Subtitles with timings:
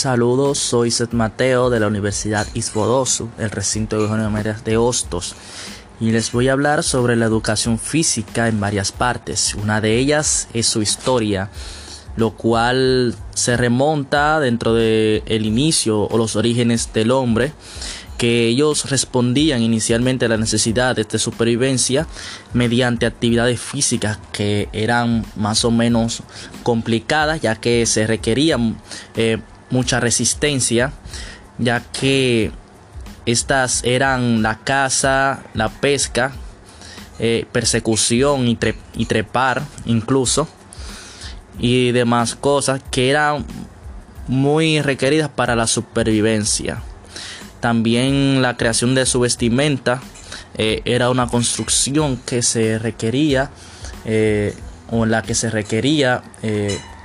[0.00, 5.34] Saludos, soy Seth Mateo de la Universidad Isbodosu, el recinto de Eugenio de Hostos,
[6.00, 9.54] y les voy a hablar sobre la educación física en varias partes.
[9.54, 11.50] Una de ellas es su historia,
[12.16, 17.52] lo cual se remonta dentro del el inicio o los orígenes del hombre
[18.16, 22.06] que ellos respondían inicialmente a las necesidades de supervivencia
[22.54, 26.22] mediante actividades físicas que eran más o menos
[26.62, 28.78] complicadas ya que se requerían
[29.14, 30.92] eh, mucha resistencia
[31.60, 32.50] ya que
[33.26, 36.32] estas eran la caza, la pesca,
[37.18, 38.58] eh, persecución y,
[38.94, 40.48] y trepar incluso
[41.58, 43.44] y demás cosas que eran
[44.26, 46.82] muy requeridas para la supervivencia.
[47.60, 50.00] También la creación de su vestimenta
[50.56, 53.50] eh, era una construcción que se requería
[54.06, 54.54] eh,
[54.90, 56.22] o la que se requería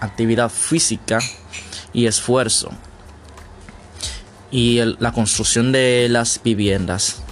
[0.00, 1.20] actividad física
[1.92, 2.70] y esfuerzo.
[4.50, 7.22] Y la construcción de las viviendas.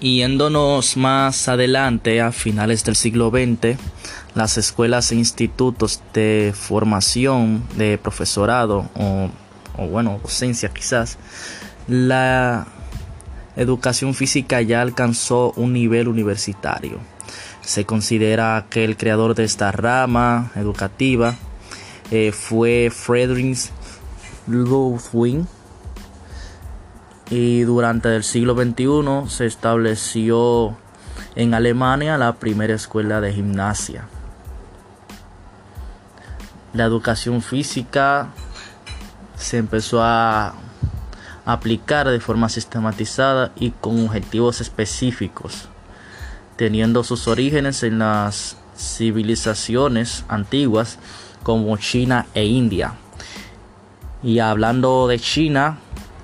[0.00, 3.78] Yéndonos más adelante, a finales del siglo XX,
[4.34, 9.30] las escuelas e institutos de formación de profesorado o
[9.80, 11.18] o bueno, docencia quizás,
[11.88, 12.66] la
[13.56, 16.98] educación física ya alcanzó un nivel universitario.
[17.62, 21.36] Se considera que el creador de esta rama educativa
[22.10, 23.70] eh, fue Friedrich
[24.46, 25.44] Ludwig
[27.30, 30.76] y durante el siglo XXI se estableció
[31.36, 34.08] en Alemania la primera escuela de gimnasia.
[36.72, 38.30] La educación física
[39.36, 40.54] se empezó a
[41.44, 45.68] aplicar de forma sistematizada y con objetivos específicos,
[46.56, 50.98] teniendo sus orígenes en las civilizaciones antiguas
[51.42, 52.94] como China e India.
[54.22, 55.78] Y hablando de China,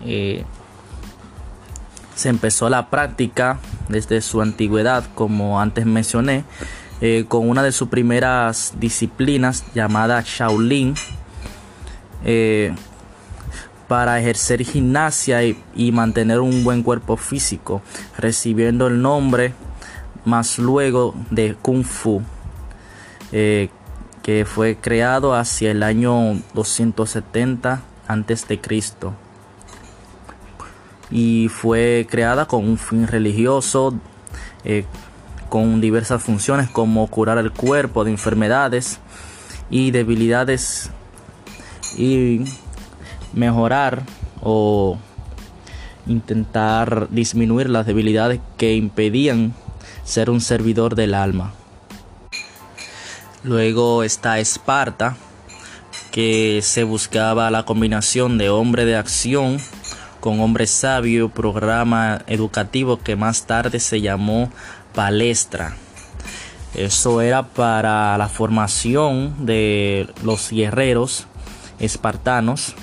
[0.05, 0.45] eh,
[2.15, 6.45] se empezó la práctica desde su antigüedad, como antes mencioné,
[7.01, 10.95] eh, con una de sus primeras disciplinas llamada Shaolin.
[12.25, 12.75] Eh,
[13.89, 17.83] para ejercer gimnasia y, mantener un buen cuerpo físico,
[18.19, 19.53] recibiendo el nombre
[20.25, 22.21] más luego de Kung Fu,
[24.27, 29.15] que fue creado hacia el año 270 antes de Cristo
[31.13, 33.95] y fue creada con un fin religioso
[34.65, 34.85] eh,
[35.49, 38.99] con diversas funciones como curar el cuerpo de enfermedades
[39.71, 40.91] y debilidades
[41.97, 42.41] y
[43.33, 44.03] mejorar
[44.43, 44.99] o
[46.09, 49.55] intentar disminuir las debilidades que impedían
[50.03, 51.53] ser un servidor del alma.
[53.47, 55.17] Luego está Esparta,
[56.11, 59.59] que se buscaba la combinación de hombre de acción
[60.19, 64.51] con hombre sabio, programa educativo que más tarde se llamó
[64.97, 65.77] palestra.
[66.75, 71.29] Eso era para la formación de los guerreros
[71.79, 72.75] espartanos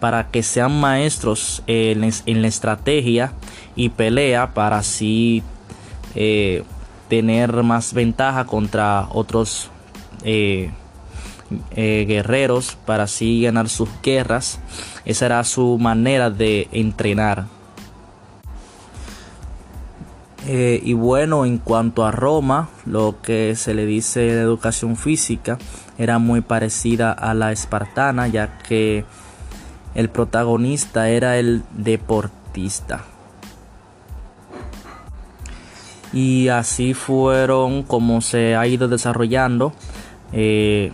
[0.00, 3.32] para que sean maestros en, la estrategia
[3.74, 5.42] y pelea para así
[6.14, 6.62] eh,
[7.08, 9.70] tener más ventaja contra otros
[10.24, 10.70] eh,
[11.76, 14.58] eh, guerreros para así ganar sus guerras.
[15.04, 17.46] Esa era su manera de entrenar.
[20.82, 25.58] y bueno, en cuanto a Roma, lo que se le dice de educación física
[25.96, 29.04] era muy parecida a la espartana, ya que
[29.94, 33.04] el protagonista era el deportista.
[36.12, 39.72] Y así fueron como se ha ido desarrollando
[40.32, 40.92] eh,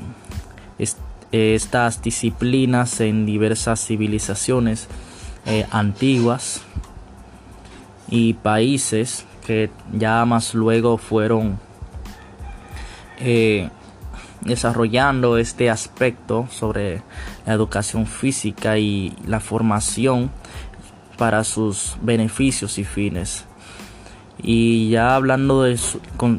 [1.32, 4.88] estas disciplinas en diversas civilizaciones
[5.44, 6.62] eh, antiguas
[8.08, 11.58] y países que ya más luego fueron
[13.18, 13.68] eh,
[14.42, 17.02] desarrollando este aspecto sobre
[17.44, 20.30] la educación física y la formación
[21.16, 23.44] para sus beneficios y fines.
[24.42, 25.78] Y ya hablando del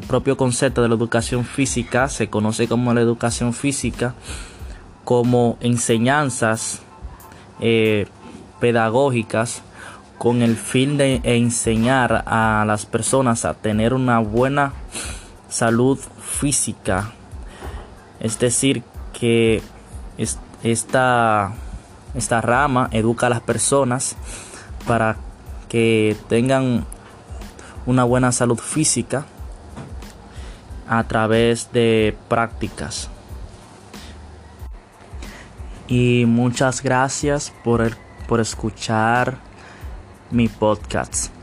[0.06, 4.14] propio concepto de la educación física, se conoce como la educación física
[5.04, 6.82] como enseñanzas
[7.60, 8.06] eh,
[8.60, 9.62] pedagógicas
[10.18, 14.74] con el fin de enseñar a las personas a tener una buena
[15.48, 17.12] salud física.
[18.20, 18.82] Es decir,
[19.18, 19.62] que
[20.62, 21.52] esta,
[22.14, 24.16] esta rama educa a las personas
[24.86, 25.16] para
[25.68, 26.84] que tengan
[27.88, 29.24] una buena salud física
[30.86, 33.08] a través de prácticas.
[35.86, 37.96] Y muchas gracias por,
[38.28, 39.38] por escuchar
[40.30, 41.37] mi podcast.